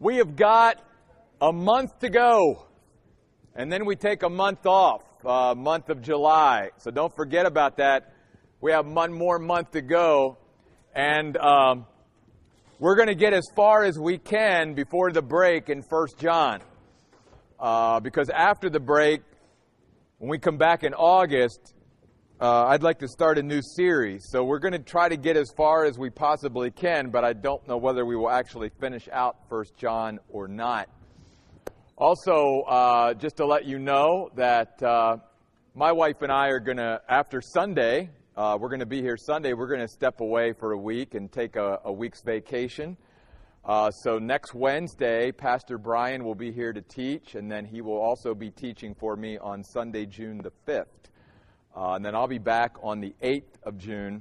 [0.00, 0.80] We have got
[1.40, 2.66] a month to go,
[3.56, 6.70] and then we take a month off, uh, month of July.
[6.76, 8.14] So don't forget about that.
[8.60, 10.38] We have one more month to go,
[10.94, 11.84] and um,
[12.78, 16.60] we're going to get as far as we can before the break in First John,
[17.58, 19.22] uh, because after the break,
[20.18, 21.74] when we come back in August,
[22.40, 24.28] uh, I'd like to start a new series.
[24.30, 27.32] So we're going to try to get as far as we possibly can, but I
[27.32, 30.88] don't know whether we will actually finish out First John or not.
[31.96, 35.16] Also, uh, just to let you know that uh,
[35.74, 39.16] my wife and I are going to, after Sunday, uh, we're going to be here
[39.16, 39.52] Sunday.
[39.52, 42.96] We're going to step away for a week and take a, a week's vacation.
[43.64, 47.98] Uh, so next Wednesday, Pastor Brian will be here to teach, and then he will
[47.98, 51.07] also be teaching for me on Sunday, June the 5th.
[51.78, 54.20] Uh, and then I'll be back on the 8th of June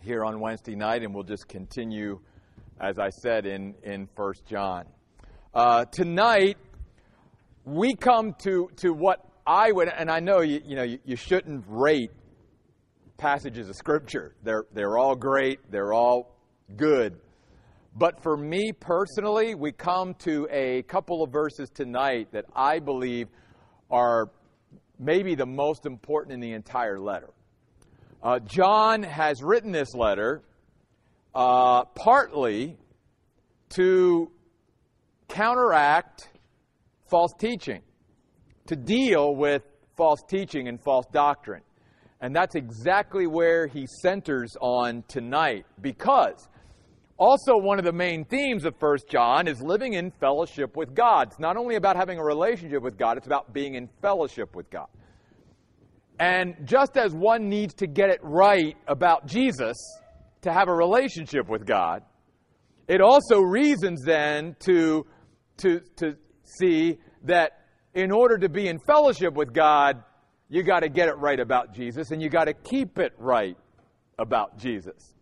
[0.00, 2.20] here on Wednesday night, and we'll just continue,
[2.78, 4.84] as I said, in, in 1 John.
[5.54, 6.58] Uh, tonight,
[7.64, 11.16] we come to, to what I would, and I know you, you know you, you
[11.16, 12.10] shouldn't rate
[13.16, 14.34] passages of Scripture.
[14.42, 16.36] They're, they're all great, they're all
[16.76, 17.18] good.
[17.96, 23.28] But for me personally, we come to a couple of verses tonight that I believe
[23.90, 24.28] are
[25.04, 27.30] maybe the most important in the entire letter.
[28.22, 30.42] Uh, John has written this letter
[31.34, 32.76] uh, partly
[33.70, 34.30] to
[35.28, 36.28] counteract
[37.10, 37.82] false teaching,
[38.66, 39.62] to deal with
[39.96, 41.62] false teaching and false doctrine.
[42.20, 46.48] And that's exactly where he centers on tonight because
[47.16, 51.28] also, one of the main themes of 1 John is living in fellowship with God.
[51.28, 54.68] It's not only about having a relationship with God, it's about being in fellowship with
[54.68, 54.88] God.
[56.18, 59.76] And just as one needs to get it right about Jesus
[60.42, 62.02] to have a relationship with God,
[62.88, 65.06] it also reasons then to,
[65.58, 67.60] to, to see that
[67.94, 70.02] in order to be in fellowship with God,
[70.48, 73.56] you got to get it right about Jesus and you got to keep it right
[74.18, 75.13] about Jesus.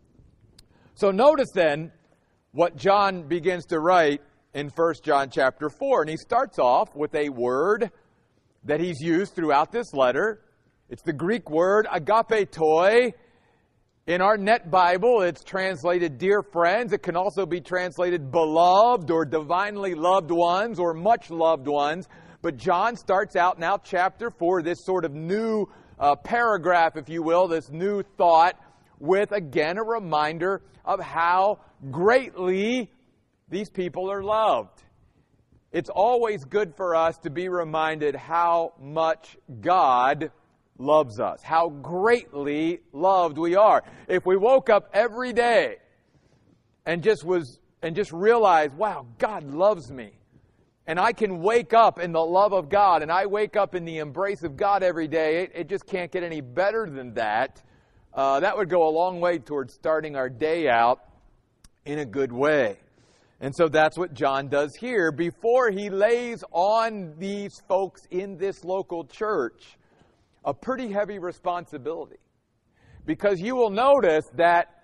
[1.03, 1.91] So notice then
[2.53, 4.21] what John begins to write
[4.55, 6.03] in 1 John chapter 4.
[6.03, 7.91] And he starts off with a word
[8.63, 10.45] that he's used throughout this letter.
[10.89, 13.15] It's the Greek word agapetoi.
[14.07, 16.93] In our net Bible, it's translated dear friends.
[16.93, 22.07] It can also be translated beloved or divinely loved ones or much loved ones.
[22.43, 25.67] But John starts out now, chapter 4, this sort of new
[25.99, 28.55] uh, paragraph, if you will, this new thought
[29.03, 31.59] with again a reminder of how
[31.91, 32.89] greatly
[33.49, 34.81] these people are loved.
[35.73, 40.31] It's always good for us to be reminded how much God
[40.79, 43.83] loves us, how greatly loved we are.
[44.07, 45.79] If we woke up every day
[46.87, 50.13] and just was and just realized, wow, God loves me.
[50.87, 53.85] And I can wake up in the love of God and I wake up in
[53.85, 55.43] the embrace of God every day.
[55.43, 57.63] It, it just can't get any better than that
[58.15, 61.01] uh, that would go a long way towards starting our day out
[61.87, 62.79] in a good way.
[63.41, 68.65] And so that's what John does here before he lays on these folks in this
[68.65, 69.77] local church
[70.45, 72.19] a pretty heavy responsibility.
[73.05, 74.83] Because you will notice that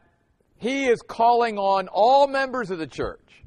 [0.57, 3.45] he is calling on all members of the church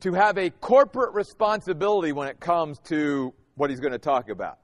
[0.00, 4.58] to have a corporate responsibility when it comes to what he's going to talk about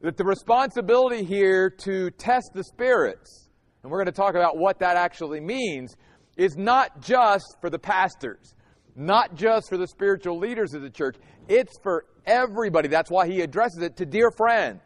[0.00, 3.48] that the responsibility here to test the spirits,
[3.82, 5.96] and we're going to talk about what that actually means,
[6.36, 8.54] is not just for the pastors,
[8.94, 11.16] not just for the spiritual leaders of the church.
[11.48, 12.88] It's for everybody.
[12.88, 14.82] That's why he addresses it to dear friends.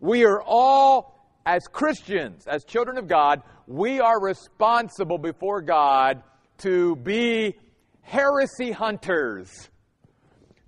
[0.00, 6.22] We are all, as Christians, as children of God, we are responsible before God
[6.58, 7.56] to be
[8.02, 9.68] heresy hunters,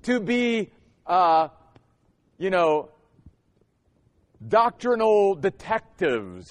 [0.02, 0.70] to be,
[1.06, 1.48] uh,
[2.38, 2.90] you know,
[4.48, 6.46] doctrinal detectives,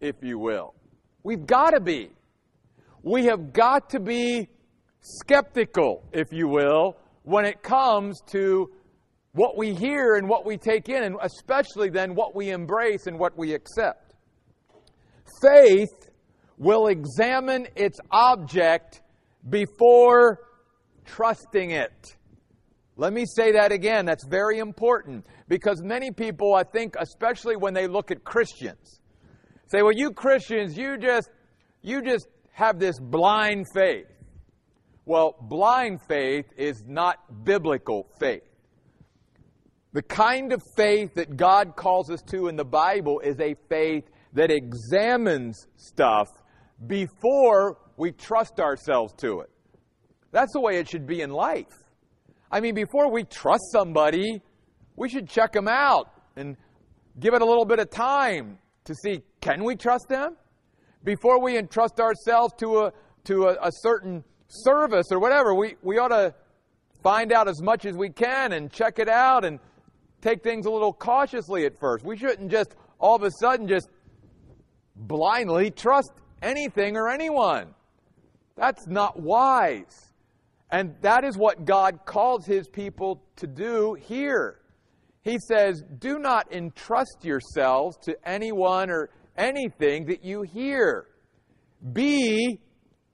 [0.00, 0.74] if you will.
[1.22, 2.10] We've got to be.
[3.02, 4.48] We have got to be
[5.00, 8.70] skeptical, if you will, when it comes to
[9.32, 13.18] what we hear and what we take in, and especially then what we embrace and
[13.18, 14.14] what we accept.
[15.42, 16.10] Faith
[16.58, 19.02] will examine its object
[19.50, 20.40] before
[21.04, 22.16] trusting it.
[22.96, 24.06] Let me say that again.
[24.06, 29.00] That's very important because many people, I think, especially when they look at Christians,
[29.66, 31.30] say, "Well, you Christians, you just
[31.82, 34.06] you just have this blind faith."
[35.04, 38.42] Well, blind faith is not biblical faith.
[39.92, 44.04] The kind of faith that God calls us to in the Bible is a faith
[44.32, 46.28] that examines stuff
[46.86, 49.50] before we trust ourselves to it.
[50.32, 51.85] That's the way it should be in life.
[52.50, 54.40] I mean, before we trust somebody,
[54.94, 56.56] we should check them out and
[57.18, 60.36] give it a little bit of time to see can we trust them?
[61.04, 62.92] Before we entrust ourselves to a,
[63.24, 66.34] to a, a certain service or whatever, we, we ought to
[67.02, 69.60] find out as much as we can and check it out and
[70.20, 72.04] take things a little cautiously at first.
[72.04, 73.88] We shouldn't just all of a sudden just
[74.96, 76.10] blindly trust
[76.42, 77.74] anything or anyone.
[78.56, 80.05] That's not wise.
[80.70, 84.60] And that is what God calls his people to do here.
[85.22, 91.06] He says, Do not entrust yourselves to anyone or anything that you hear.
[91.92, 92.60] Be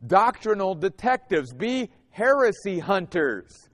[0.06, 3.68] doctrinal detectives, be heresy hunters,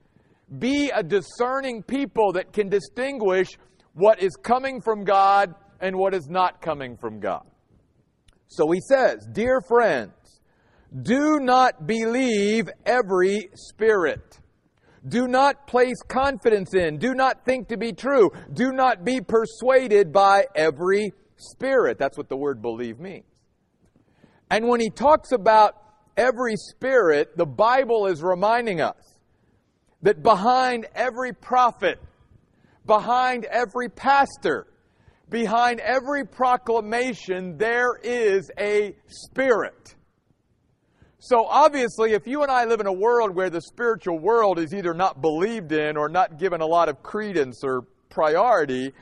[0.57, 3.49] be a discerning people that can distinguish
[3.93, 7.45] what is coming from God and what is not coming from God.
[8.47, 10.13] So he says, Dear friends,
[11.03, 14.39] do not believe every spirit.
[15.07, 16.97] Do not place confidence in.
[16.97, 18.31] Do not think to be true.
[18.51, 21.97] Do not be persuaded by every spirit.
[21.97, 23.25] That's what the word believe means.
[24.49, 25.75] And when he talks about
[26.17, 29.19] every spirit, the Bible is reminding us
[30.01, 31.99] that behind every prophet,
[32.85, 34.67] behind every pastor,
[35.29, 39.95] behind every proclamation, there is a spirit.
[41.19, 44.73] So obviously, if you and I live in a world where the spiritual world is
[44.73, 48.93] either not believed in or not given a lot of credence or priority,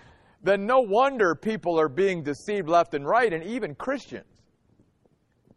[0.41, 4.25] then no wonder people are being deceived left and right, and even Christians.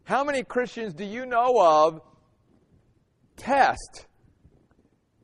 [0.04, 2.02] How many Christians do you know of
[3.36, 4.06] test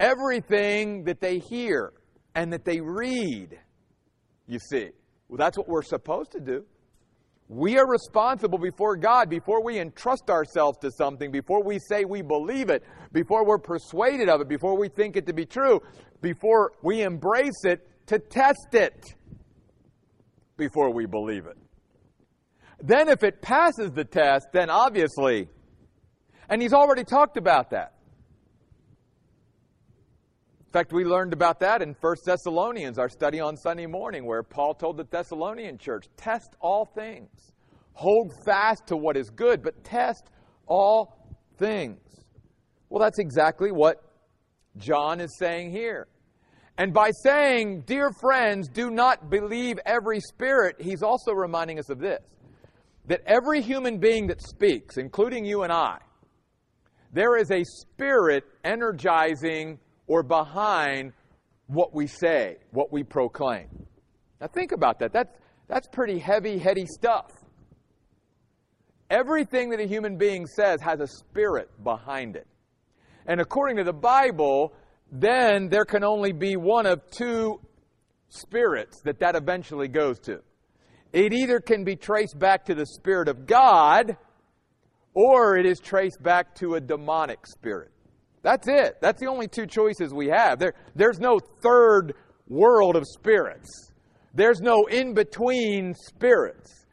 [0.01, 1.93] everything that they hear
[2.35, 3.59] and that they read?
[4.47, 4.89] You see,
[5.29, 6.65] well, that's what we're supposed to do.
[7.49, 12.23] We are responsible before God before we entrust ourselves to something, before we say we
[12.23, 12.83] believe it,
[13.13, 15.81] before we're persuaded of it, before we think it to be true,
[16.21, 19.15] before we embrace it, to test it
[20.57, 21.57] before we believe it.
[22.83, 25.49] Then, if it passes the test, then obviously,
[26.49, 27.96] and he's already talked about that.
[30.67, 34.43] In fact, we learned about that in 1 Thessalonians, our study on Sunday morning, where
[34.43, 37.31] Paul told the Thessalonian church, test all things.
[37.95, 40.31] Hold fast to what is good, but test
[40.67, 41.17] all
[41.57, 42.01] things.
[42.91, 44.03] Well, that's exactly what
[44.77, 46.09] John is saying here.
[46.77, 51.99] And by saying, Dear friends, do not believe every spirit, he's also reminding us of
[51.99, 52.21] this
[53.07, 55.99] that every human being that speaks, including you and I,
[57.13, 61.13] there is a spirit energizing or behind
[61.67, 63.69] what we say, what we proclaim.
[64.41, 65.13] Now think about that.
[65.13, 65.33] That's,
[65.69, 67.31] that's pretty heavy, heady stuff.
[69.11, 72.47] Everything that a human being says has a spirit behind it.
[73.27, 74.73] And according to the Bible,
[75.11, 77.61] then there can only be one of two
[78.29, 80.41] spirits that that eventually goes to.
[81.13, 84.17] It either can be traced back to the Spirit of God
[85.15, 87.91] or it is traced back to a demonic spirit.
[88.47, 88.99] That's it.
[89.01, 90.61] That's the only two choices we have.
[90.61, 92.15] There, there's no third
[92.47, 93.91] world of spirits.
[94.35, 96.87] There's no in between spirits.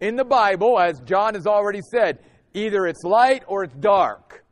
[0.00, 2.20] In the Bible, as John has already said,
[2.54, 4.46] either it's light or it's dark.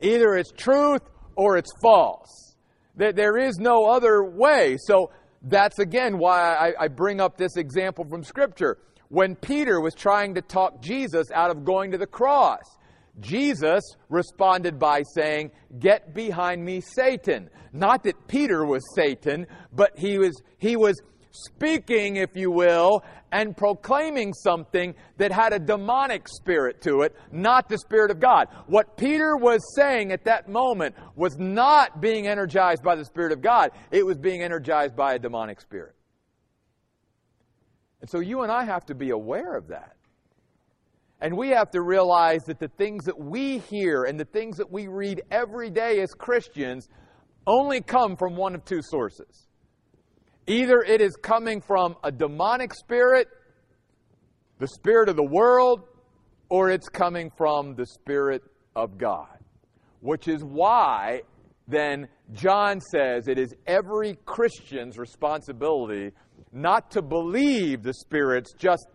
[0.00, 1.02] Either it's truth
[1.36, 2.56] or it's false.
[2.96, 4.76] There is no other way.
[4.76, 8.78] So that's again why I bring up this example from Scripture.
[9.08, 12.64] When Peter was trying to talk Jesus out of going to the cross,
[13.20, 17.50] Jesus responded by saying, Get behind me, Satan.
[17.72, 23.02] Not that Peter was Satan, but he was, he was speaking, if you will,
[23.32, 28.46] and proclaiming something that had a demonic spirit to it, not the Spirit of God.
[28.66, 33.42] What Peter was saying at that moment was not being energized by the Spirit of
[33.42, 35.96] God, it was being energized by a demonic spirit.
[38.00, 39.96] And so you and I have to be aware of that.
[41.24, 44.70] And we have to realize that the things that we hear and the things that
[44.70, 46.90] we read every day as Christians
[47.46, 49.48] only come from one of two sources.
[50.46, 53.28] Either it is coming from a demonic spirit,
[54.58, 55.88] the spirit of the world,
[56.50, 58.42] or it's coming from the spirit
[58.76, 59.38] of God.
[60.00, 61.22] Which is why
[61.66, 66.12] then John says it is every Christian's responsibility
[66.52, 68.86] not to believe the spirits just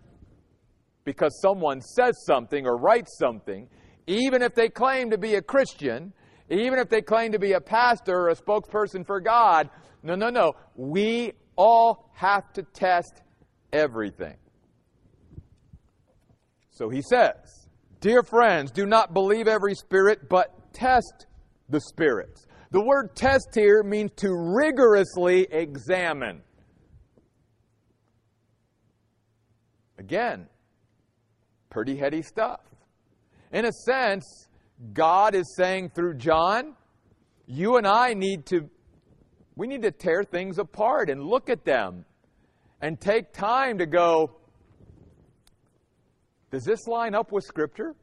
[1.05, 3.67] because someone says something or writes something,
[4.07, 6.13] even if they claim to be a Christian,
[6.49, 9.69] even if they claim to be a pastor or a spokesperson for God.
[10.01, 10.53] No, no, no.
[10.75, 13.21] We all have to test
[13.71, 14.37] everything.
[16.71, 17.67] So he says,
[17.99, 21.27] Dear friends, do not believe every spirit, but test
[21.67, 22.47] the spirits.
[22.71, 26.41] The word test here means to rigorously examine.
[29.97, 30.47] Again,
[31.69, 32.61] pretty heady stuff.
[33.51, 34.47] In a sense,
[34.93, 36.75] God is saying through John,
[37.45, 38.69] you and I need to
[39.55, 42.05] we need to tear things apart and look at them
[42.81, 44.31] and take time to go
[46.51, 47.95] does this line up with scripture?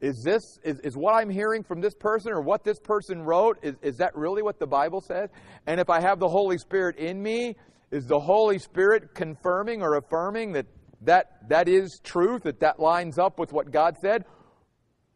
[0.00, 3.58] Is this is, is what I'm hearing from this person or what this person wrote
[3.62, 5.30] is, is that really what the Bible says?
[5.66, 7.56] And if I have the Holy Spirit in me,
[7.90, 10.66] is the Holy Spirit confirming or affirming that
[11.02, 14.24] that, that is truth, that that lines up with what God said?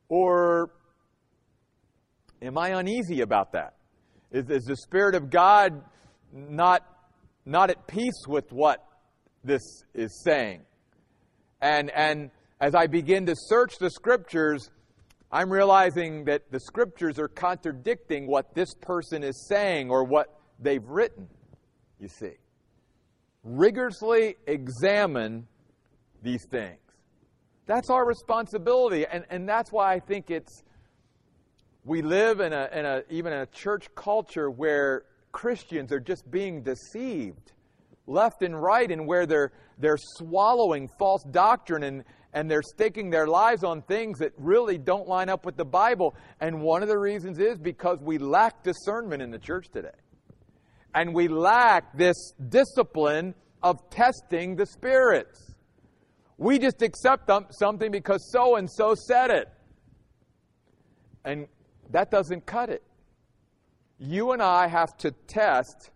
[0.08, 0.70] Or
[2.40, 3.74] am I uneasy about that?
[4.30, 5.82] Is, is the Spirit of God
[6.32, 6.82] not,
[7.44, 8.84] not at peace with what
[9.44, 9.62] this
[9.94, 10.62] is saying?
[11.60, 14.70] And, and as I begin to search the Scriptures,
[15.30, 20.84] I'm realizing that the Scriptures are contradicting what this person is saying or what they've
[20.84, 21.28] written,
[21.98, 22.36] you see.
[23.42, 25.48] Rigorously examine
[26.22, 26.78] these things.
[27.66, 30.62] That's our responsibility, and, and that's why I think it's
[31.84, 36.30] we live in a, in a even in a church culture where Christians are just
[36.30, 37.52] being deceived
[38.06, 43.26] left and right and where they're they're swallowing false doctrine and and they're staking their
[43.26, 46.14] lives on things that really don't line up with the Bible.
[46.40, 49.90] And one of the reasons is because we lack discernment in the church today.
[50.94, 55.51] And we lack this discipline of testing the spirits.
[56.42, 59.48] We just accept something because so and so said it.
[61.24, 61.46] And
[61.90, 62.82] that doesn't cut it.
[64.00, 65.92] You and I have to test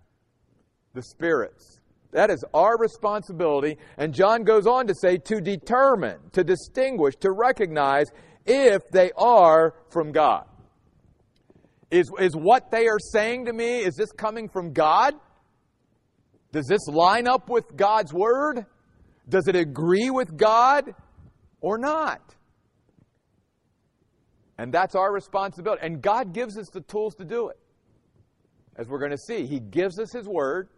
[0.95, 1.81] the spirits.
[2.13, 3.77] That is our responsibility.
[3.99, 8.07] And John goes on to say to determine, to distinguish, to recognize
[8.47, 10.45] if they are from God.
[11.91, 15.15] Is, is what they are saying to me, is this coming from God?
[16.53, 18.65] Does this line up with God's Word?
[19.29, 20.95] Does it agree with God
[21.61, 22.35] or not?
[24.59, 25.83] And that's our responsibility.
[25.85, 27.59] And God gives us the tools to do it.
[28.77, 30.69] As we're going to see, He gives us His Word.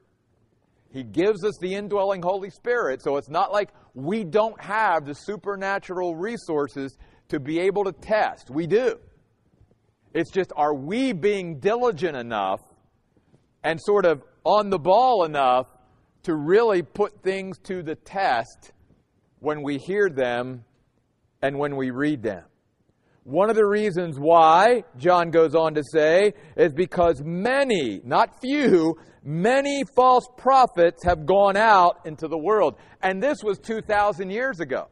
[0.91, 3.03] He gives us the indwelling Holy Spirit.
[3.03, 6.97] So it's not like we don't have the supernatural resources
[7.29, 8.51] to be able to test.
[8.51, 8.99] We do.
[10.15, 12.61] It's just, are we being diligent enough
[13.63, 15.67] and sort of on the ball enough
[16.25, 18.73] to really put things to the test
[19.41, 20.65] when we hear them
[21.43, 22.45] and when we read them.
[23.25, 28.97] One of the reasons why, John goes on to say, is because many, not few,
[29.23, 32.77] many false prophets have gone out into the world.
[33.03, 34.89] And this was 2,000 years ago.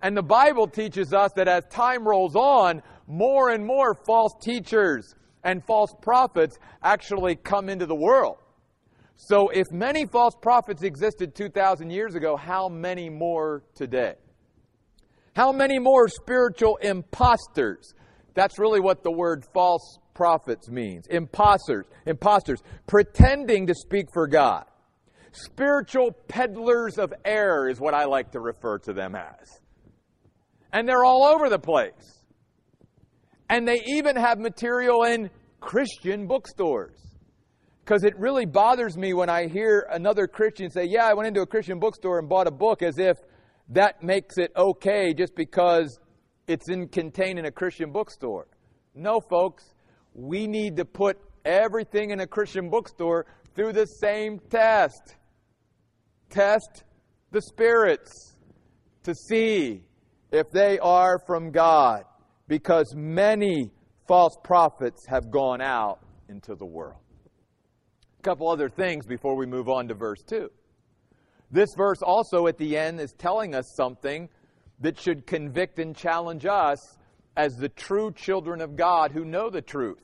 [0.00, 5.14] And the Bible teaches us that as time rolls on, more and more false teachers
[5.42, 8.36] and false prophets actually come into the world.
[9.22, 14.14] So, if many false prophets existed 2,000 years ago, how many more today?
[15.36, 17.92] How many more spiritual imposters?
[18.32, 21.06] That's really what the word false prophets means.
[21.08, 24.64] Imposters, imposters, pretending to speak for God.
[25.32, 29.60] Spiritual peddlers of error is what I like to refer to them as.
[30.72, 32.22] And they're all over the place.
[33.50, 35.28] And they even have material in
[35.60, 37.09] Christian bookstores.
[37.84, 41.40] Because it really bothers me when I hear another Christian say, Yeah, I went into
[41.40, 43.16] a Christian bookstore and bought a book as if
[43.70, 45.98] that makes it okay just because
[46.46, 48.46] it's in, contained in a Christian bookstore.
[48.94, 49.74] No, folks,
[50.14, 55.16] we need to put everything in a Christian bookstore through the same test.
[56.28, 56.84] Test
[57.30, 58.36] the spirits
[59.04, 59.82] to see
[60.32, 62.04] if they are from God,
[62.46, 63.70] because many
[64.06, 67.00] false prophets have gone out into the world.
[68.20, 70.50] A couple other things before we move on to verse 2.
[71.50, 74.28] This verse also at the end is telling us something
[74.78, 76.98] that should convict and challenge us
[77.34, 80.02] as the true children of God who know the truth.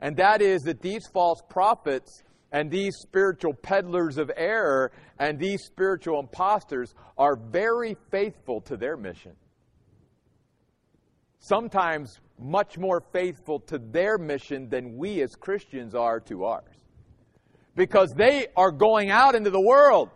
[0.00, 5.64] And that is that these false prophets and these spiritual peddlers of error and these
[5.64, 9.32] spiritual imposters are very faithful to their mission.
[11.40, 16.71] Sometimes much more faithful to their mission than we as Christians are to ours
[17.74, 20.10] because they are going out into the world.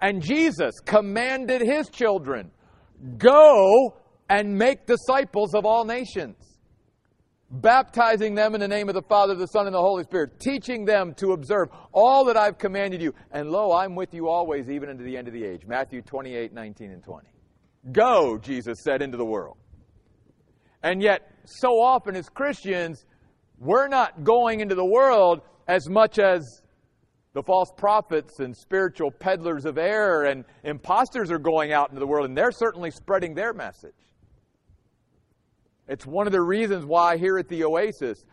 [0.00, 2.50] And Jesus commanded his children,
[3.18, 3.96] go
[4.28, 6.36] and make disciples of all nations,
[7.50, 10.84] baptizing them in the name of the Father, the Son, and the Holy Spirit, teaching
[10.84, 13.14] them to observe all that I've commanded you.
[13.30, 15.66] And lo, I'm with you always, even unto the end of the age.
[15.66, 17.28] Matthew 28, 19, and 20.
[17.92, 19.56] Go, Jesus said, into the world.
[20.82, 23.04] And yet, so often as Christians,
[23.58, 26.62] we're not going into the world as much as
[27.34, 32.06] the false prophets and spiritual peddlers of error and imposters are going out into the
[32.06, 33.94] world, and they're certainly spreading their message.
[35.88, 38.24] It's one of the reasons why here at the Oasis,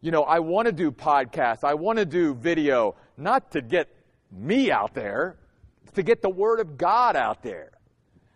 [0.00, 3.88] you know, I want to do podcasts, I want to do video, not to get
[4.30, 5.38] me out there,
[5.84, 7.70] it's to get the Word of God out there.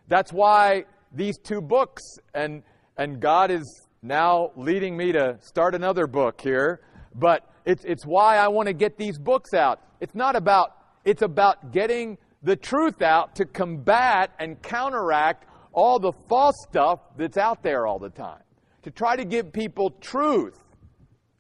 [0.09, 2.03] That's why these two books,
[2.35, 2.63] and,
[2.97, 6.81] and God is now leading me to start another book here,
[7.15, 9.81] but it's, it's why I want to get these books out.
[10.01, 16.13] It's not about, it's about getting the truth out to combat and counteract all the
[16.29, 18.43] false stuff that's out there all the time.
[18.83, 20.59] To try to give people truth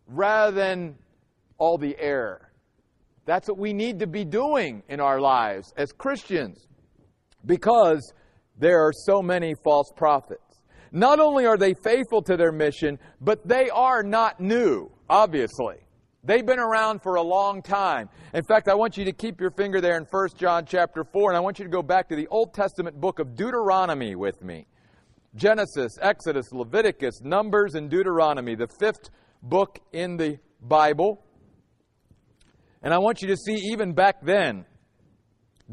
[0.06, 0.96] rather than
[1.58, 2.52] all the error.
[3.24, 6.66] That's what we need to be doing in our lives as Christians
[7.46, 8.12] because
[8.58, 10.40] there are so many false prophets.
[10.92, 15.76] Not only are they faithful to their mission, but they are not new, obviously.
[16.24, 18.08] They've been around for a long time.
[18.32, 21.30] In fact, I want you to keep your finger there in 1 John chapter 4,
[21.30, 24.40] and I want you to go back to the Old Testament book of Deuteronomy with
[24.40, 24.68] me.
[25.34, 29.10] Genesis, Exodus, Leviticus, Numbers, and Deuteronomy, the fifth
[29.42, 31.24] book in the Bible.
[32.84, 34.64] And I want you to see, even back then,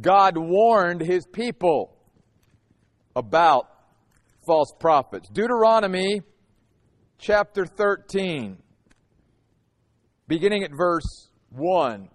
[0.01, 1.95] God warned his people
[3.15, 3.69] about
[4.47, 5.29] false prophets.
[5.29, 6.23] Deuteronomy
[7.19, 8.57] chapter 13,
[10.29, 12.07] beginning at verse 1.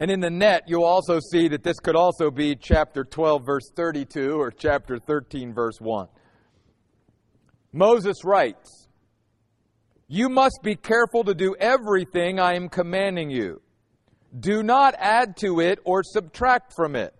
[0.00, 3.70] And in the net, you'll also see that this could also be chapter 12, verse
[3.76, 6.08] 32, or chapter 13, verse 1.
[7.72, 8.88] Moses writes,
[10.08, 13.62] You must be careful to do everything I am commanding you.
[14.38, 17.14] Do not add to it or subtract from it.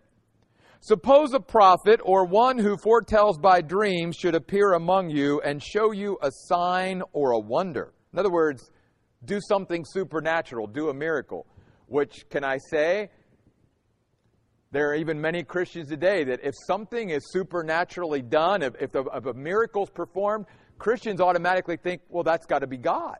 [0.81, 5.93] Suppose a prophet or one who foretells by dreams should appear among you and show
[5.93, 7.93] you a sign or a wonder.
[8.13, 8.71] In other words,
[9.25, 11.47] do something supernatural, do a miracle.
[11.87, 13.11] Which, can I say,
[14.73, 19.27] there are even many Christians today that if something is supernaturally done, if, if, if
[19.27, 20.47] a miracle is performed,
[20.79, 23.17] Christians automatically think, well, that's got to be God.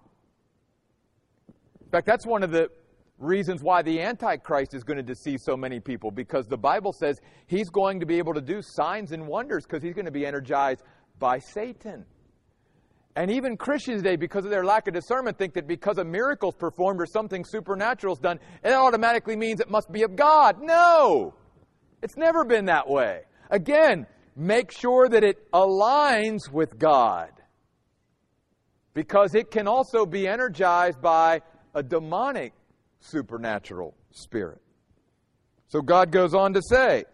[1.49, 2.71] In fact, that's one of the
[3.19, 7.21] reasons why the Antichrist is going to deceive so many people because the Bible says
[7.47, 10.25] he's going to be able to do signs and wonders because he's going to be
[10.25, 10.83] energized
[11.19, 12.07] by Satan.
[13.17, 16.51] And even Christians today, because of their lack of discernment, think that because a miracle
[16.51, 20.61] is performed or something supernatural is done, it automatically means it must be of God.
[20.61, 21.35] No!
[22.03, 23.23] It's never been that way.
[23.51, 27.31] Again, make sure that it aligns with God.
[28.95, 31.43] Because it can also be energized by
[31.75, 32.53] a demonic
[33.01, 34.61] supernatural spirit.
[35.69, 37.05] So God goes on to say,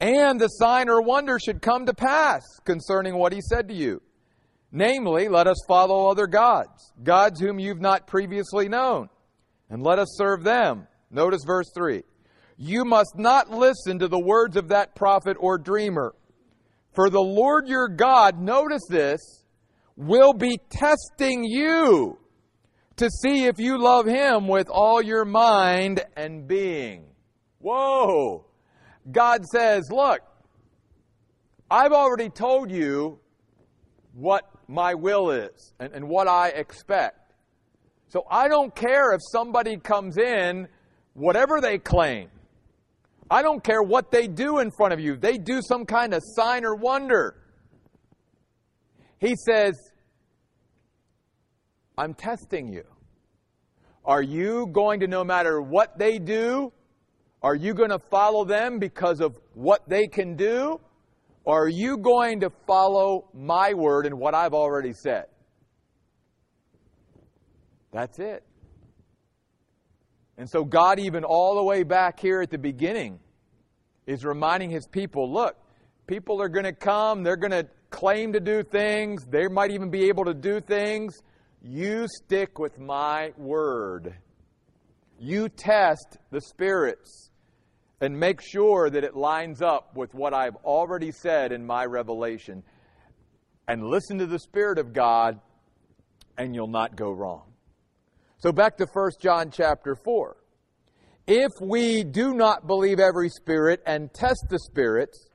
[0.00, 4.00] and the sign or wonder should come to pass concerning what he said to you.
[4.70, 9.08] Namely, let us follow other gods, gods whom you've not previously known,
[9.70, 10.86] and let us serve them.
[11.10, 12.02] Notice verse 3.
[12.58, 16.14] You must not listen to the words of that prophet or dreamer,
[16.92, 19.44] for the Lord your God, notice this,
[19.96, 22.18] will be testing you
[22.96, 27.04] to see if you love Him with all your mind and being.
[27.60, 28.44] Whoa!
[29.10, 30.20] God says, Look,
[31.70, 33.18] I've already told you
[34.12, 37.32] what my will is and, and what I expect.
[38.08, 40.68] So I don't care if somebody comes in,
[41.14, 42.28] whatever they claim.
[43.30, 45.16] I don't care what they do in front of you.
[45.16, 47.36] They do some kind of sign or wonder.
[49.18, 49.74] He says,
[51.98, 52.84] I'm testing you.
[54.04, 56.72] Are you going to, no matter what they do,
[57.42, 60.80] are you going to follow them because of what they can do?
[61.48, 65.28] Or are you going to follow my word and what I've already said?
[67.90, 68.44] That's it.
[70.36, 73.18] And so, God, even all the way back here at the beginning,
[74.06, 75.56] is reminding his people look,
[76.06, 79.88] people are going to come, they're going to claim to do things, they might even
[79.88, 81.22] be able to do things,
[81.62, 84.14] you stick with my word.
[85.18, 87.27] You test the spirits
[88.00, 92.62] and make sure that it lines up with what I've already said in my revelation.
[93.66, 95.40] And listen to the Spirit of God,
[96.36, 97.52] and you'll not go wrong.
[98.38, 100.36] So back to 1 John chapter 4.
[101.26, 105.28] If we do not believe every spirit and test the spirits,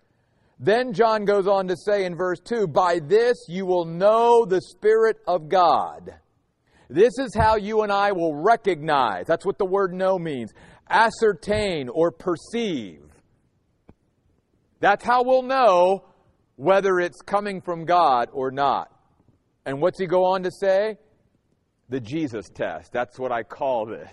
[0.60, 4.62] then John goes on to say in verse 2 By this you will know the
[4.62, 6.16] Spirit of God.
[6.90, 9.26] This is how you and I will recognize.
[9.28, 10.54] That's what the word know means.
[10.90, 13.02] Ascertain or perceive.
[14.80, 16.06] That's how we'll know
[16.56, 18.92] whether it's coming from God or not.
[19.66, 20.98] And what's he go on to say?
[21.90, 22.92] The Jesus test.
[22.92, 24.12] That's what I call this.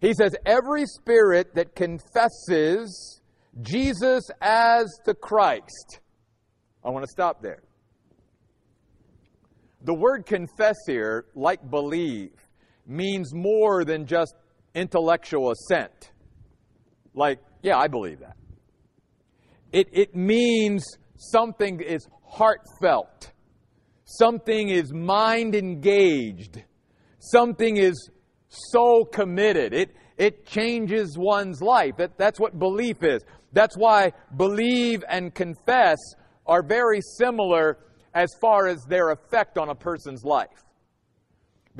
[0.00, 3.20] He says, Every spirit that confesses
[3.60, 6.00] Jesus as the Christ.
[6.84, 7.62] I want to stop there.
[9.82, 12.32] The word confess here, like believe,
[12.86, 14.34] means more than just
[14.74, 16.12] intellectual assent.
[17.14, 18.36] Like, yeah, I believe that.
[19.72, 20.84] It, it means
[21.16, 23.32] something is heartfelt,
[24.04, 26.62] something is mind engaged,
[27.18, 28.10] something is
[28.48, 29.72] so committed.
[29.72, 31.96] It, it changes one's life.
[31.98, 33.22] That, that's what belief is.
[33.52, 35.98] That's why believe and confess
[36.46, 37.78] are very similar
[38.14, 40.64] as far as their effect on a person's life.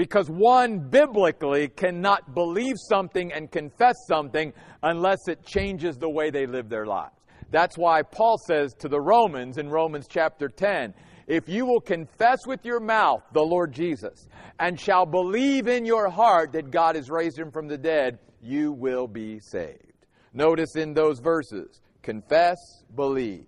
[0.00, 6.46] Because one biblically cannot believe something and confess something unless it changes the way they
[6.46, 7.12] live their lives.
[7.50, 10.94] That's why Paul says to the Romans in Romans chapter 10
[11.26, 14.26] if you will confess with your mouth the Lord Jesus
[14.58, 18.72] and shall believe in your heart that God has raised him from the dead, you
[18.72, 20.06] will be saved.
[20.32, 22.56] Notice in those verses confess,
[22.94, 23.44] believe.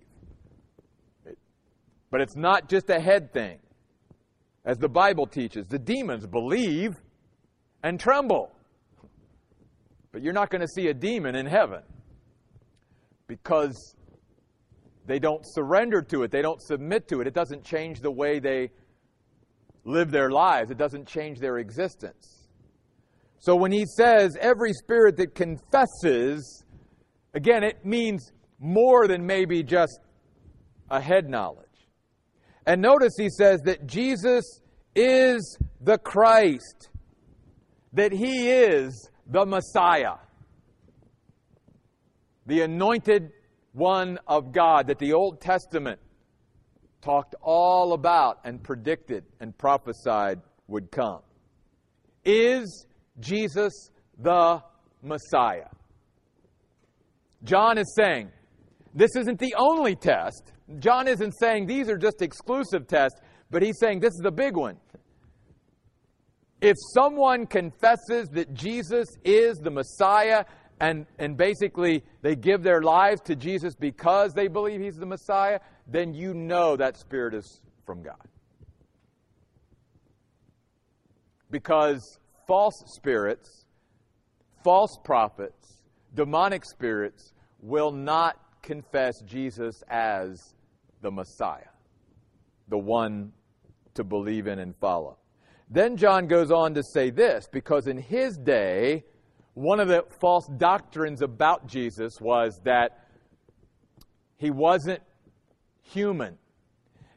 [2.11, 3.57] But it's not just a head thing.
[4.65, 6.95] As the Bible teaches, the demons believe
[7.83, 8.51] and tremble.
[10.11, 11.81] But you're not going to see a demon in heaven
[13.27, 13.95] because
[15.05, 17.27] they don't surrender to it, they don't submit to it.
[17.27, 18.71] It doesn't change the way they
[19.83, 22.47] live their lives, it doesn't change their existence.
[23.39, 26.63] So when he says every spirit that confesses,
[27.33, 29.99] again, it means more than maybe just
[30.89, 31.62] a head knowledge.
[32.65, 34.61] And notice he says that Jesus
[34.95, 36.89] is the Christ,
[37.93, 40.15] that he is the Messiah,
[42.45, 43.31] the anointed
[43.73, 45.99] one of God that the Old Testament
[47.01, 51.19] talked all about and predicted and prophesied would come.
[52.23, 52.85] Is
[53.19, 54.61] Jesus the
[55.01, 55.67] Messiah?
[57.43, 58.31] John is saying,
[58.93, 60.52] this isn't the only test.
[60.79, 63.19] John isn't saying these are just exclusive tests,
[63.51, 64.77] but he's saying this is the big one.
[66.61, 70.45] If someone confesses that Jesus is the Messiah
[70.79, 75.59] and, and basically they give their lives to Jesus because they believe he's the Messiah,
[75.87, 78.15] then you know that spirit is from God.
[81.51, 83.65] Because false spirits,
[84.63, 85.83] false prophets,
[86.15, 90.55] demonic spirits will not confess Jesus as
[91.01, 91.69] the Messiah,
[92.69, 93.31] the one
[93.93, 95.17] to believe in and follow.
[95.69, 99.03] Then John goes on to say this because in his day,
[99.53, 103.07] one of the false doctrines about Jesus was that
[104.37, 105.01] he wasn't
[105.81, 106.37] human.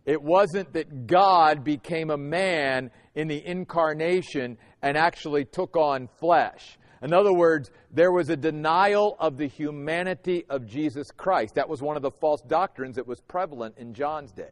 [0.04, 6.78] It wasn't that God became a man in the incarnation and actually took on flesh.
[7.02, 11.54] In other words, there was a denial of the humanity of Jesus Christ.
[11.56, 14.50] That was one of the false doctrines that was prevalent in John's day.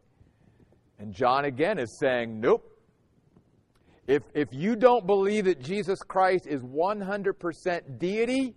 [0.98, 2.70] And John again is saying, nope.
[4.06, 8.54] If, if you don't believe that Jesus Christ is 100% deity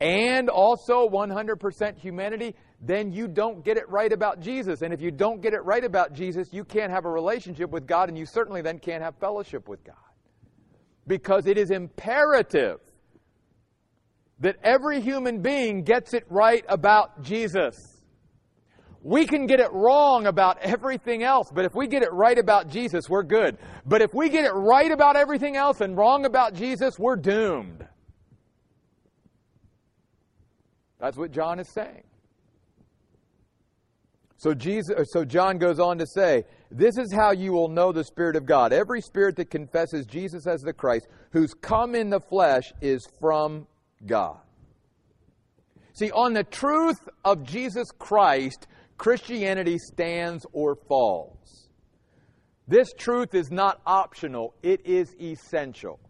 [0.00, 4.82] and also 100% humanity, then you don't get it right about Jesus.
[4.82, 7.86] And if you don't get it right about Jesus, you can't have a relationship with
[7.86, 9.96] God, and you certainly then can't have fellowship with God.
[11.06, 12.80] Because it is imperative
[14.40, 18.02] that every human being gets it right about Jesus.
[19.02, 22.68] We can get it wrong about everything else, but if we get it right about
[22.68, 23.56] Jesus, we're good.
[23.86, 27.86] But if we get it right about everything else and wrong about Jesus, we're doomed.
[30.98, 32.02] That's what John is saying.
[34.38, 37.90] So, Jesus, uh, so John goes on to say, This is how you will know
[37.90, 38.72] the Spirit of God.
[38.72, 43.66] Every spirit that confesses Jesus as the Christ, who's come in the flesh, is from
[44.04, 44.38] God.
[45.94, 48.66] See, on the truth of Jesus Christ,
[48.98, 51.68] Christianity stands or falls.
[52.68, 56.00] This truth is not optional, it is essential.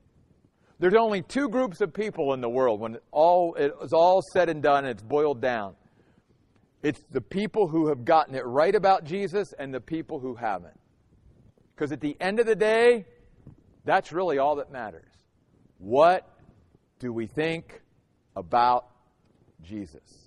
[0.79, 4.49] There's only two groups of people in the world when it all it's all said
[4.49, 5.75] and done and it's boiled down.
[6.83, 10.79] It's the people who have gotten it right about Jesus and the people who haven't.
[11.75, 13.07] Because at the end of the day,
[13.85, 15.11] that's really all that matters.
[15.79, 16.29] What
[16.99, 17.83] do we think
[18.35, 18.87] about
[19.63, 20.27] Jesus.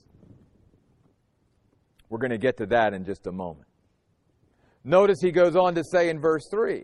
[2.10, 3.68] We're going to get to that in just a moment.
[4.84, 6.84] Notice he goes on to say in verse 3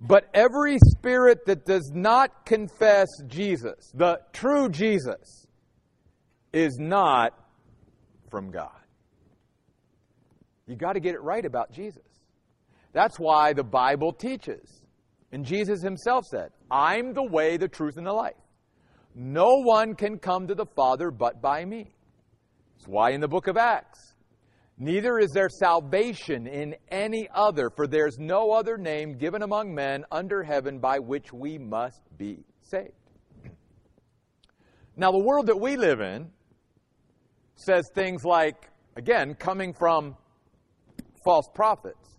[0.00, 5.46] But every spirit that does not confess Jesus, the true Jesus,
[6.52, 7.34] is not
[8.30, 8.70] from God.
[10.66, 12.02] You got to get it right about Jesus.
[12.92, 14.82] That's why the Bible teaches.
[15.32, 18.34] And Jesus himself said, I'm the way, the truth, and the life.
[19.14, 21.94] No one can come to the Father but by me.
[22.74, 24.14] That's why in the book of Acts,
[24.78, 30.04] neither is there salvation in any other, for there's no other name given among men
[30.10, 32.92] under heaven by which we must be saved.
[34.96, 36.30] Now, the world that we live in
[37.54, 40.16] says things like, again, coming from
[41.24, 42.18] false prophets,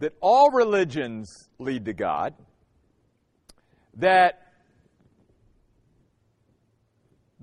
[0.00, 2.34] that all religions lead to God,
[3.94, 4.43] that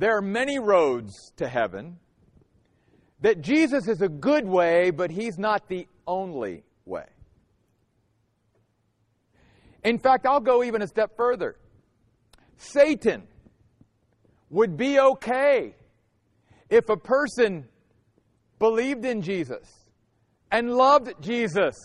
[0.02, 2.00] there are many roads to heaven,
[3.20, 7.06] that Jesus is a good way, but he's not the only way.
[9.84, 11.56] In fact, I'll go even a step further.
[12.58, 13.28] Satan
[14.50, 15.76] would be okay
[16.72, 17.68] if a person
[18.58, 19.68] believed in Jesus
[20.52, 21.76] and loved Jesus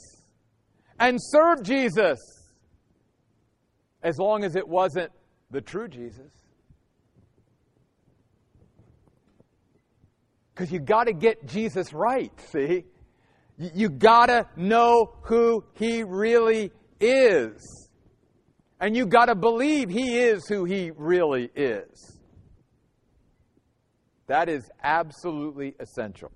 [0.98, 2.18] and served Jesus
[4.02, 5.12] as long as it wasn't
[5.50, 6.45] the true Jesus.
[10.56, 12.84] Because you got to get Jesus right, see?
[13.58, 17.90] You got to know who he really is.
[18.80, 22.18] And you got to believe he is who he really is.
[24.28, 26.32] That is absolutely essential.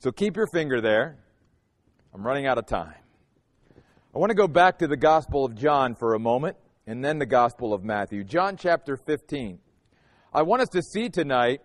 [0.00, 1.16] So keep your finger there.
[2.12, 2.94] I'm running out of time.
[4.12, 6.56] I want to go back to the Gospel of John for a moment
[6.88, 8.24] and then the Gospel of Matthew.
[8.24, 9.60] John chapter 15.
[10.32, 11.60] I want us to see tonight,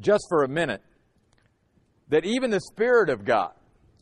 [0.00, 0.82] just for a minute,
[2.08, 3.52] that even the Spirit of God,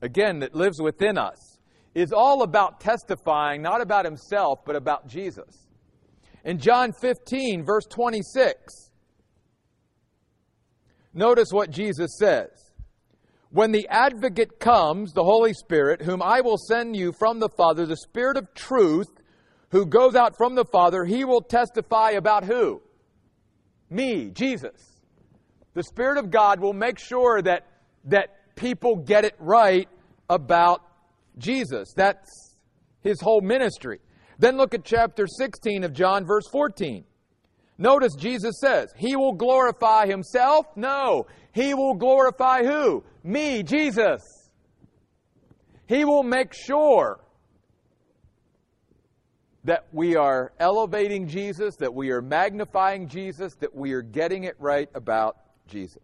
[0.00, 1.58] again, that lives within us,
[1.94, 5.68] is all about testifying, not about himself, but about Jesus.
[6.44, 8.90] In John 15, verse 26,
[11.14, 12.48] Notice what Jesus says.
[13.50, 17.84] When the advocate comes, the Holy Spirit, whom I will send you from the Father,
[17.84, 19.08] the Spirit of truth,
[19.70, 22.80] who goes out from the Father, he will testify about who?
[23.90, 24.91] Me, Jesus.
[25.74, 27.66] The Spirit of God will make sure that,
[28.04, 29.88] that people get it right
[30.28, 30.82] about
[31.38, 31.92] Jesus.
[31.96, 32.52] That's
[33.02, 34.00] his whole ministry.
[34.38, 37.04] Then look at chapter 16 of John, verse 14.
[37.78, 40.66] Notice Jesus says, He will glorify Himself?
[40.76, 41.26] No.
[41.52, 43.04] He will glorify who?
[43.22, 44.22] Me, Jesus.
[45.86, 47.20] He will make sure
[49.64, 54.56] that we are elevating Jesus, that we are magnifying Jesus, that we are getting it
[54.58, 55.36] right about
[55.72, 56.02] Jesus.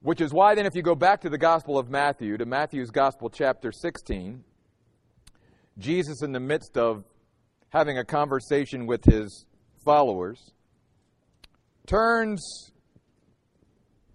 [0.00, 2.90] Which is why, then, if you go back to the Gospel of Matthew, to Matthew's
[2.90, 4.44] Gospel, chapter 16,
[5.78, 7.04] Jesus, in the midst of
[7.70, 9.44] having a conversation with his
[9.84, 10.52] followers,
[11.86, 12.70] turns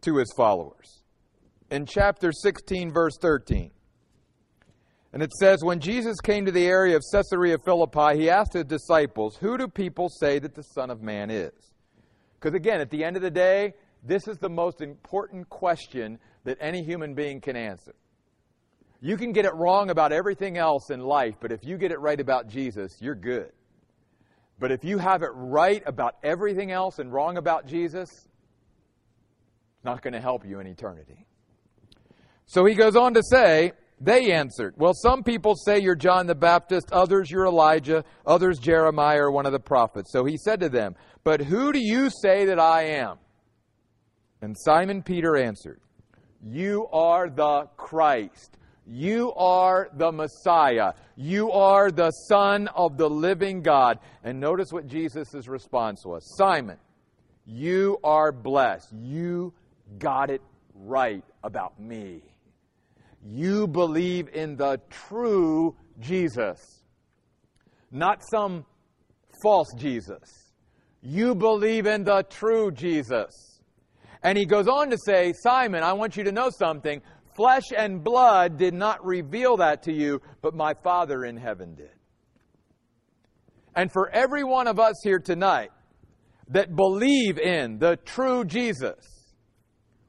[0.02, 1.04] to his followers.
[1.70, 3.72] In chapter 16, verse 13,
[5.12, 8.66] and it says, When Jesus came to the area of Caesarea Philippi, he asked his
[8.66, 11.52] disciples, Who do people say that the Son of Man is?
[12.40, 16.58] Because again, at the end of the day, this is the most important question that
[16.62, 17.94] any human being can answer.
[19.02, 22.00] You can get it wrong about everything else in life, but if you get it
[22.00, 23.52] right about Jesus, you're good.
[24.60, 30.02] But if you have it right about everything else and wrong about Jesus, it's not
[30.02, 31.26] going to help you in eternity.
[32.46, 36.36] So he goes on to say, they answered, Well, some people say you're John the
[36.36, 40.12] Baptist, others you're Elijah, others Jeremiah or one of the prophets.
[40.12, 43.18] So he said to them, But who do you say that I am?
[44.42, 45.80] And Simon Peter answered,
[46.42, 48.58] You are the Christ,
[48.92, 50.94] you are the Messiah.
[51.16, 54.00] You are the Son of the living God.
[54.24, 56.78] And notice what Jesus' response was Simon,
[57.46, 58.92] you are blessed.
[58.94, 59.54] You
[60.00, 60.42] got it
[60.74, 62.24] right about me.
[63.24, 66.84] You believe in the true Jesus,
[67.92, 68.66] not some
[69.44, 70.54] false Jesus.
[71.02, 73.49] You believe in the true Jesus.
[74.24, 77.02] And he goes on to say, Simon, I want you to know something.
[77.36, 81.92] Flesh and blood did not reveal that to you, but my Father in heaven did.
[83.76, 85.72] And for every one of us here tonight
[86.50, 89.20] that believe in the true Jesus,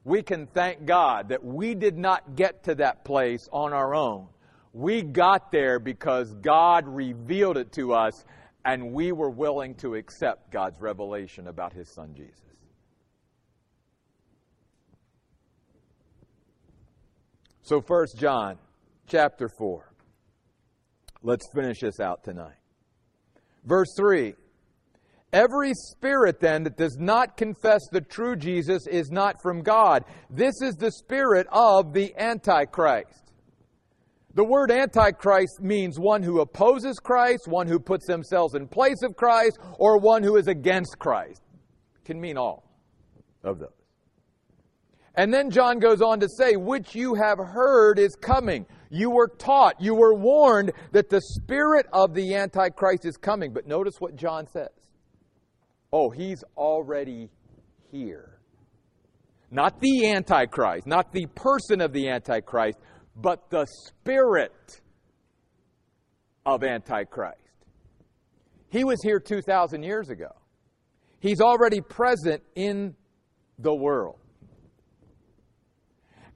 [0.05, 4.27] we can thank God that we did not get to that place on our own.
[4.73, 8.25] We got there because God revealed it to us
[8.65, 12.50] and we were willing to accept God's revelation about His Son Jesus.
[17.71, 18.59] So, First John
[19.07, 19.93] chapter 4.
[21.23, 22.57] Let's finish this out tonight.
[23.65, 24.35] Verse 3
[25.33, 30.05] Every spirit then that does not confess the true Jesus is not from God.
[30.29, 33.31] This is the spirit of the Antichrist.
[34.35, 39.15] The word Antichrist means one who opposes Christ, one who puts themselves in place of
[39.15, 41.41] Christ, or one who is against Christ.
[42.01, 42.69] It can mean all
[43.45, 43.80] of those.
[45.17, 48.65] And then John goes on to say, which you have heard is coming.
[48.91, 53.53] You were taught, you were warned that the spirit of the Antichrist is coming.
[53.53, 54.69] But notice what John says.
[55.93, 57.29] Oh, he's already
[57.91, 58.39] here.
[59.51, 62.79] Not the Antichrist, not the person of the Antichrist,
[63.17, 64.81] but the spirit
[66.47, 67.37] of Antichrist.
[68.71, 70.31] He was here 2,000 years ago.
[71.19, 72.95] He's already present in
[73.59, 74.20] the world.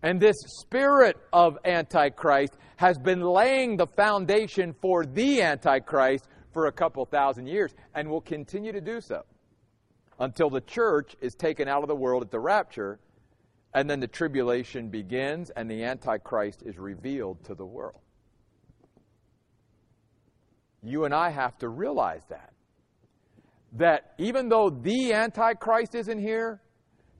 [0.04, 6.72] And this spirit of Antichrist has been laying the foundation for the Antichrist for a
[6.72, 9.22] couple thousand years and will continue to do so
[10.20, 13.00] until the church is taken out of the world at the rapture
[13.72, 18.02] and then the tribulation begins and the Antichrist is revealed to the world.
[20.82, 22.52] You and I have to realize that.
[23.72, 26.60] That even though the Antichrist isn't here,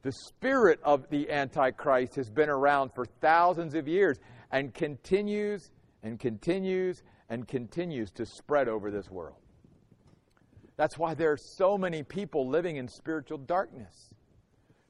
[0.04, 4.20] the spirit of the Antichrist has been around for thousands of years
[4.52, 5.70] and continues
[6.02, 9.38] and continues and continues to spread over this world.
[10.76, 14.10] That's why there are so many people living in spiritual darkness.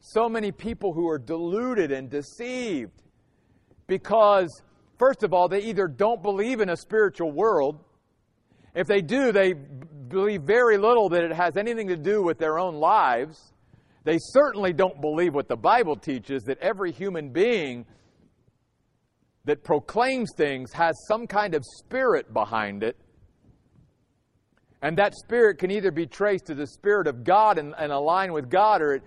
[0.00, 3.00] So many people who are deluded and deceived
[3.87, 4.50] because,
[4.98, 7.79] first of all, they either don't believe in a spiritual world.
[8.74, 12.59] If they do, they believe very little that it has anything to do with their
[12.59, 13.54] own lives.
[14.05, 17.87] They certainly don't believe what the Bible teaches that every human being
[19.47, 22.97] that proclaims things has some kind of spirit behind it.
[24.83, 28.35] And that spirit can either be traced to the Spirit of God and, and align
[28.35, 29.03] with God, or it,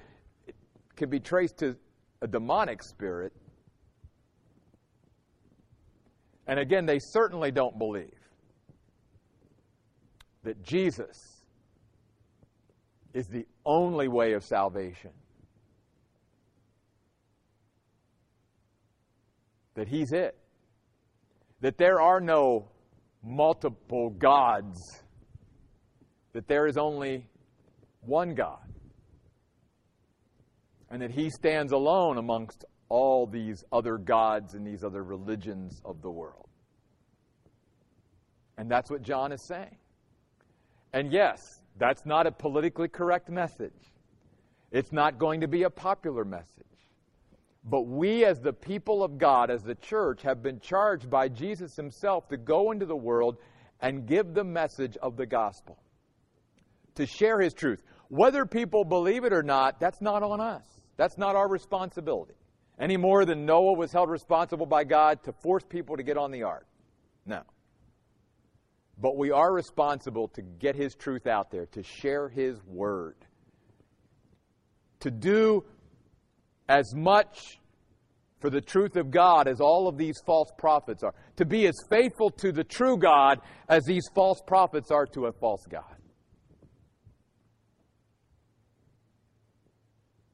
[0.95, 1.75] can be traced to
[2.23, 3.31] a demonic spirit.
[6.47, 8.17] And again, they certainly don't believe
[10.43, 11.36] that Jesus
[13.17, 15.11] is the only way of salvation.
[19.73, 20.37] That He's it.
[21.61, 22.67] That there are no
[23.23, 24.79] multiple gods.
[26.33, 27.25] That there is only
[28.01, 28.59] one God
[30.89, 36.01] and that he stands alone amongst all these other gods and these other religions of
[36.01, 36.47] the world.
[38.57, 39.75] And that's what John is saying.
[40.93, 43.73] And yes, that's not a politically correct message.
[44.71, 46.65] It's not going to be a popular message.
[47.63, 51.75] But we, as the people of God, as the church, have been charged by Jesus
[51.75, 53.37] himself to go into the world
[53.81, 55.77] and give the message of the gospel,
[56.95, 57.83] to share his truth.
[58.09, 60.63] Whether people believe it or not, that's not on us.
[60.95, 62.33] That's not our responsibility.
[62.79, 66.31] Any more than Noah was held responsible by God to force people to get on
[66.31, 66.65] the ark.
[67.25, 67.41] No.
[68.99, 73.15] But we are responsible to get his truth out there, to share his word,
[75.01, 75.63] to do
[76.67, 77.59] as much
[78.39, 81.75] for the truth of God as all of these false prophets are, to be as
[81.89, 85.97] faithful to the true God as these false prophets are to a false God.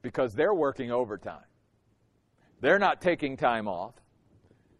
[0.03, 1.45] because they're working overtime.
[2.61, 3.95] They're not taking time off.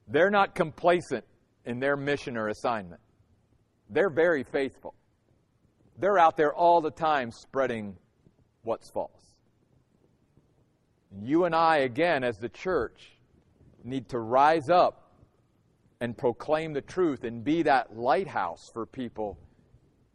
[0.07, 1.25] They're not complacent
[1.65, 3.01] in their mission or assignment.
[3.89, 4.95] They're very faithful.
[5.97, 7.95] They're out there all the time spreading
[8.63, 9.35] what's false.
[11.21, 13.17] You and I, again, as the church,
[13.83, 15.11] need to rise up
[15.99, 19.37] and proclaim the truth and be that lighthouse for people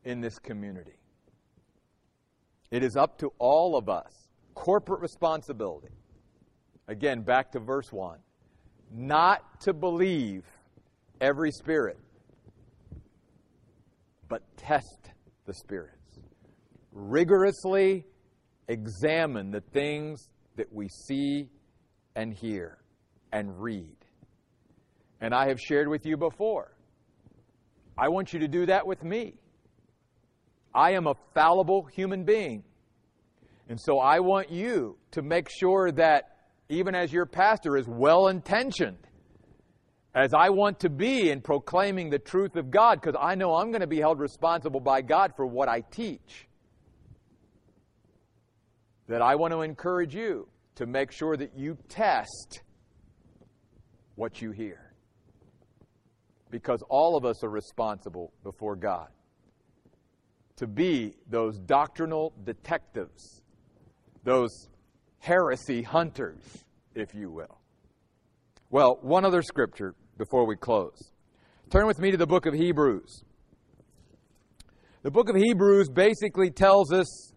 [0.04, 0.98] in this community.
[2.70, 5.94] It is up to all of us corporate responsibility.
[6.88, 8.18] Again, back to verse 1.
[8.92, 10.44] Not to believe
[11.20, 11.98] every spirit,
[14.28, 15.10] but test
[15.46, 16.20] the spirits.
[16.92, 18.04] Rigorously
[18.68, 21.48] examine the things that we see
[22.14, 22.78] and hear
[23.32, 23.96] and read.
[25.20, 26.76] And I have shared with you before.
[27.96, 29.34] I want you to do that with me.
[30.74, 32.62] I am a fallible human being.
[33.68, 36.36] And so I want you to make sure that
[36.68, 38.98] even as your pastor is well intentioned,
[40.18, 43.70] as I want to be in proclaiming the truth of God, because I know I'm
[43.70, 46.48] going to be held responsible by God for what I teach,
[49.06, 52.62] that I want to encourage you to make sure that you test
[54.16, 54.92] what you hear.
[56.50, 59.08] Because all of us are responsible before God
[60.56, 63.42] to be those doctrinal detectives
[64.24, 64.68] those
[65.20, 66.42] heresy hunters,
[66.94, 67.60] if you will.
[68.68, 71.12] Well, one other scripture before we close.
[71.70, 73.24] Turn with me to the book of Hebrews.
[75.02, 77.32] The book of Hebrews basically tells us,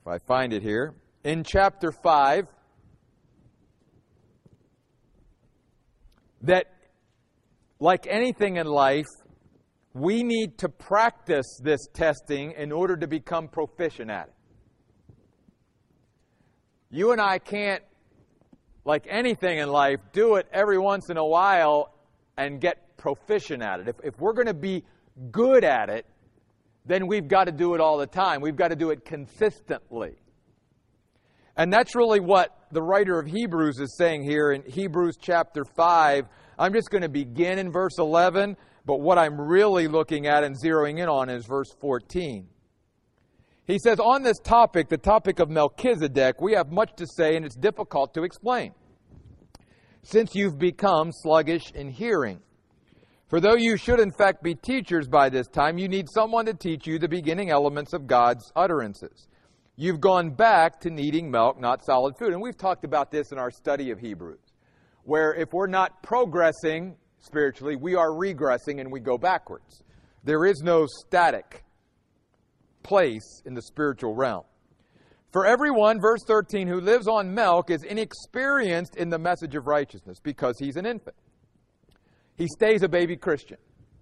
[0.00, 0.94] if I find it here,
[1.24, 2.46] in chapter 5,
[6.42, 6.66] that
[7.78, 9.06] like anything in life,
[9.94, 14.34] we need to practice this testing in order to become proficient at it.
[16.90, 17.82] You and I can't,
[18.84, 21.94] like anything in life, do it every once in a while
[22.36, 23.88] and get proficient at it.
[23.88, 24.84] If, if we're going to be
[25.30, 26.06] good at it,
[26.84, 28.40] then we've got to do it all the time.
[28.40, 30.16] We've got to do it consistently.
[31.56, 36.26] And that's really what the writer of Hebrews is saying here in Hebrews chapter 5.
[36.58, 38.56] I'm just going to begin in verse 11,
[38.86, 42.48] but what I'm really looking at and zeroing in on is verse 14.
[43.66, 47.44] He says, On this topic, the topic of Melchizedek, we have much to say and
[47.44, 48.72] it's difficult to explain,
[50.02, 52.40] since you've become sluggish in hearing.
[53.28, 56.54] For though you should in fact be teachers by this time, you need someone to
[56.54, 59.28] teach you the beginning elements of God's utterances.
[59.76, 62.34] You've gone back to needing milk, not solid food.
[62.34, 64.52] And we've talked about this in our study of Hebrews,
[65.04, 69.82] where if we're not progressing spiritually, we are regressing and we go backwards.
[70.24, 71.64] There is no static
[72.82, 74.44] place in the spiritual realm.
[75.32, 80.20] For everyone, verse 13, who lives on milk is inexperienced in the message of righteousness
[80.22, 81.16] because he's an infant.
[82.36, 83.56] He stays a baby Christian,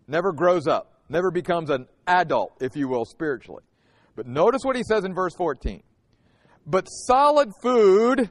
[0.09, 3.62] never grows up, never becomes an adult, if you will, spiritually.
[4.16, 5.83] But notice what he says in verse 14.
[6.66, 8.28] But solid food,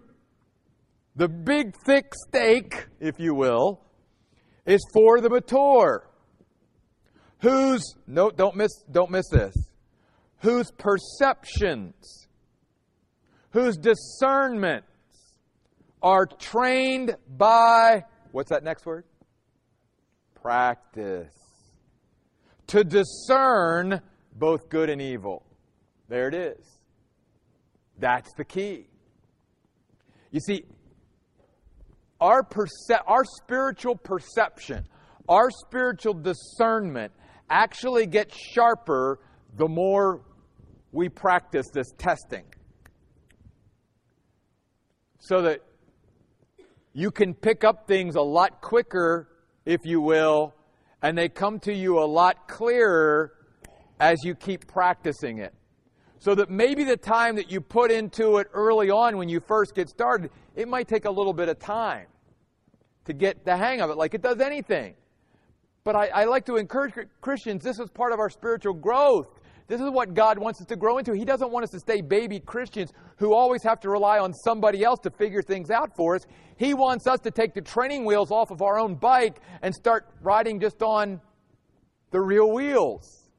[1.15, 3.81] the big thick steak, if you will,
[4.65, 6.07] is for the mature.
[7.41, 9.55] Whose no don't miss don't miss this.
[10.41, 12.27] Whose perceptions,
[13.51, 14.87] whose discernments
[16.01, 19.03] are trained by what's that next word?
[20.41, 21.33] Practice.
[22.67, 24.01] To discern
[24.35, 25.43] both good and evil.
[26.07, 26.79] There it is.
[27.97, 28.87] That's the key.
[30.31, 30.63] You see,
[32.21, 34.87] our, perce- our spiritual perception,
[35.27, 37.11] our spiritual discernment
[37.49, 39.19] actually gets sharper
[39.57, 40.21] the more
[40.91, 42.45] we practice this testing.
[45.19, 45.61] So that
[46.93, 49.27] you can pick up things a lot quicker,
[49.65, 50.53] if you will,
[51.01, 53.33] and they come to you a lot clearer
[53.99, 55.53] as you keep practicing it.
[56.19, 59.75] So that maybe the time that you put into it early on when you first
[59.75, 62.07] get started, it might take a little bit of time
[63.05, 64.95] to get the hang of it, like it does anything.
[65.83, 69.38] But I, I like to encourage Christians, this is part of our spiritual growth.
[69.69, 71.13] This is what God wants us to grow into.
[71.13, 74.83] He doesn't want us to stay baby Christians who always have to rely on somebody
[74.83, 76.25] else to figure things out for us.
[76.57, 80.07] He wants us to take the training wheels off of our own bike and start
[80.23, 81.21] riding just on
[82.09, 83.29] the real wheels.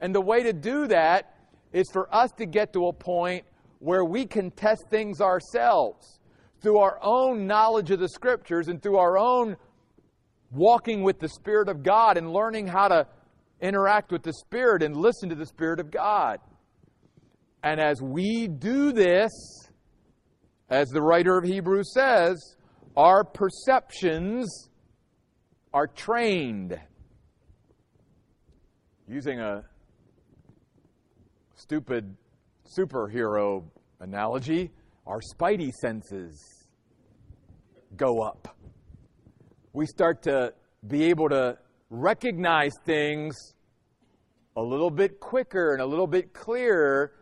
[0.00, 1.34] And the way to do that
[1.72, 3.44] is for us to get to a point
[3.80, 6.20] where we can test things ourselves
[6.62, 9.56] through our own knowledge of the scriptures and through our own
[10.52, 13.08] walking with the Spirit of God and learning how to
[13.64, 16.38] interact with the Spirit and listen to the Spirit of God.
[17.62, 19.32] And as we do this,
[20.68, 22.56] as the writer of Hebrews says,
[22.94, 24.68] our perceptions
[25.72, 26.78] are trained.
[29.08, 29.64] Using a
[31.54, 32.16] stupid
[32.78, 33.64] superhero
[34.00, 34.70] analogy,
[35.06, 36.66] our spidey senses
[37.96, 38.56] go up.
[39.72, 40.52] We start to
[40.86, 41.56] be able to
[41.88, 43.53] recognize things
[44.56, 47.12] a little bit quicker and a little bit clearer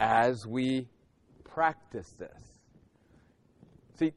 [0.00, 0.88] as we
[1.44, 2.60] practice this.
[3.98, 4.12] See,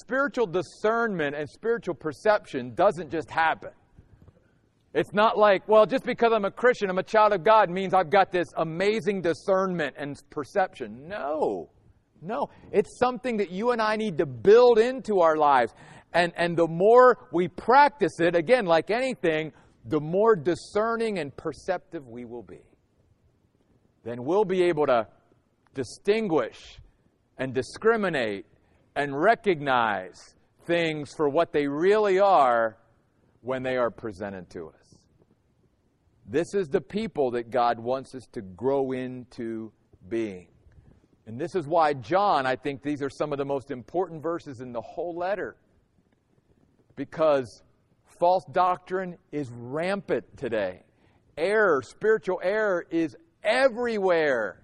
[0.00, 3.70] spiritual discernment and spiritual perception doesn't just happen.
[4.94, 7.94] It's not like, well, just because I'm a Christian, I'm a child of God, means
[7.94, 11.08] I've got this amazing discernment and perception.
[11.08, 11.70] No.
[12.20, 12.50] No.
[12.72, 15.72] It's something that you and I need to build into our lives.
[16.12, 19.52] And, and the more we practice it, again, like anything,
[19.84, 22.60] the more discerning and perceptive we will be.
[24.04, 25.06] Then we'll be able to
[25.74, 26.78] distinguish
[27.38, 28.46] and discriminate
[28.94, 30.34] and recognize
[30.66, 32.76] things for what they really are
[33.40, 34.82] when they are presented to us.
[36.26, 39.72] This is the people that God wants us to grow into
[40.08, 40.48] being.
[41.26, 44.60] And this is why John, I think these are some of the most important verses
[44.60, 45.56] in the whole letter.
[46.96, 47.62] Because
[48.22, 50.84] false doctrine is rampant today.
[51.36, 54.62] Error, spiritual error is everywhere.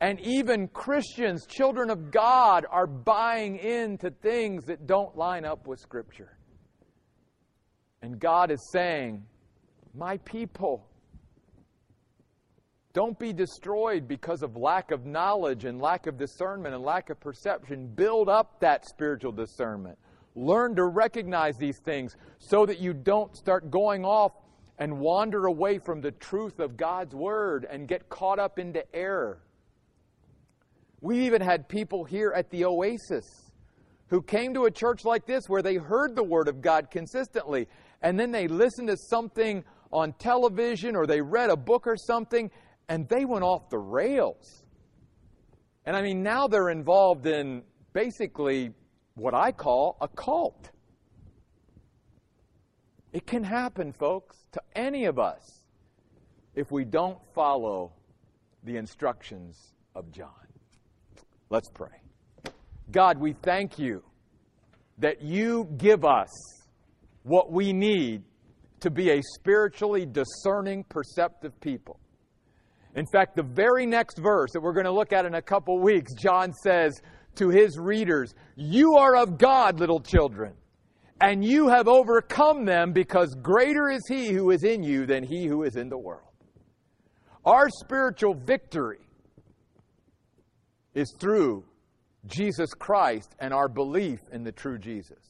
[0.00, 5.80] And even Christians, children of God, are buying into things that don't line up with
[5.80, 6.38] Scripture.
[8.00, 9.22] And God is saying,
[9.92, 10.88] My people,
[12.94, 17.20] don't be destroyed because of lack of knowledge and lack of discernment and lack of
[17.20, 17.88] perception.
[17.88, 19.98] Build up that spiritual discernment.
[20.38, 24.30] Learn to recognize these things so that you don't start going off
[24.78, 29.40] and wander away from the truth of God's Word and get caught up into error.
[31.00, 33.50] We even had people here at the Oasis
[34.10, 37.66] who came to a church like this where they heard the Word of God consistently,
[38.00, 42.48] and then they listened to something on television or they read a book or something,
[42.88, 44.62] and they went off the rails.
[45.84, 48.70] And I mean, now they're involved in basically
[49.18, 50.70] what I call a cult.
[53.12, 55.64] It can happen, folks, to any of us
[56.54, 57.92] if we don't follow
[58.64, 60.30] the instructions of John.
[61.50, 62.02] Let's pray.
[62.90, 64.02] God, we thank you
[64.98, 66.28] that you give us
[67.22, 68.22] what we need
[68.80, 71.98] to be a spiritually discerning, perceptive people.
[72.94, 75.78] In fact, the very next verse that we're going to look at in a couple
[75.78, 77.00] weeks, John says
[77.38, 80.54] to his readers, You are of God, little children,
[81.20, 85.46] and you have overcome them because greater is he who is in you than he
[85.46, 86.22] who is in the world.
[87.44, 89.00] Our spiritual victory
[90.94, 91.64] is through
[92.26, 95.24] Jesus Christ and our belief in the true Jesus.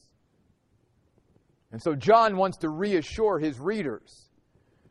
[1.71, 4.29] And so John wants to reassure his readers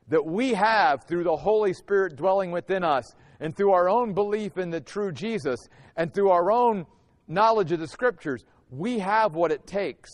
[0.08, 4.56] that we have, through the Holy Spirit dwelling within us, and through our own belief
[4.56, 6.86] in the true Jesus, and through our own
[7.28, 10.10] knowledge of the Scriptures, we have what it takes.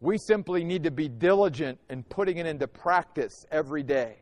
[0.00, 4.16] We simply need to be diligent in putting it into practice every day.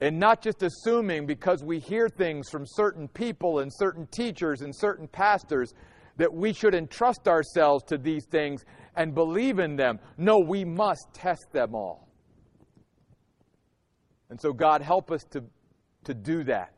[0.00, 4.74] And not just assuming because we hear things from certain people and certain teachers and
[4.74, 5.72] certain pastors
[6.16, 8.64] that we should entrust ourselves to these things
[8.96, 9.98] and believe in them.
[10.18, 12.08] No, we must test them all.
[14.30, 15.44] And so, God, help us to,
[16.04, 16.74] to do that,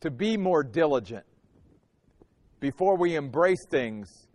[0.00, 1.24] to be more diligent
[2.60, 4.28] before we embrace things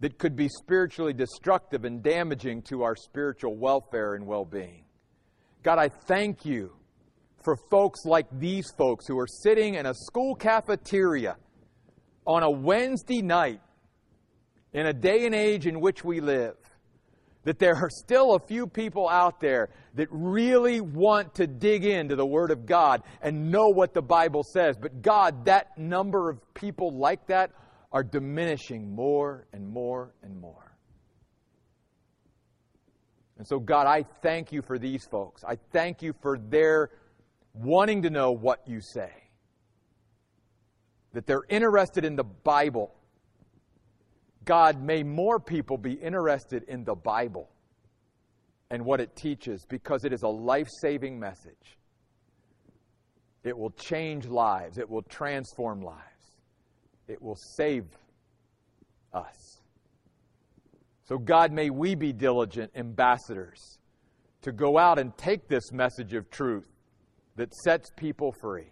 [0.00, 4.84] that could be spiritually destructive and damaging to our spiritual welfare and well being.
[5.62, 6.72] God, I thank you
[7.42, 11.36] for folks like these folks who are sitting in a school cafeteria
[12.26, 13.60] on a Wednesday night
[14.72, 16.56] in a day and age in which we live.
[17.44, 22.16] That there are still a few people out there that really want to dig into
[22.16, 24.76] the Word of God and know what the Bible says.
[24.80, 27.50] But God, that number of people like that
[27.94, 30.76] are diminishing more and more and more.
[33.38, 35.44] And so, God, I thank you for these folks.
[35.44, 36.90] I thank you for their
[37.54, 39.12] wanting to know what you say.
[41.12, 42.92] That they're interested in the Bible.
[44.44, 47.48] God, may more people be interested in the Bible
[48.70, 51.78] and what it teaches because it is a life saving message.
[53.44, 56.13] It will change lives, it will transform lives
[57.08, 57.84] it will save
[59.12, 59.60] us.
[61.04, 63.78] So, God, may we be diligent ambassadors
[64.42, 66.66] to go out and take this message of truth
[67.36, 68.70] that sets people free.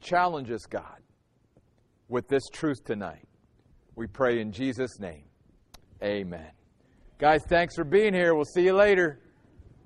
[0.00, 1.00] Challenge us, God,
[2.08, 3.26] with this truth tonight.
[3.96, 5.24] We pray in Jesus' name.
[6.02, 6.50] Amen.
[7.18, 8.34] Guys, thanks for being here.
[8.34, 9.20] We'll see you later.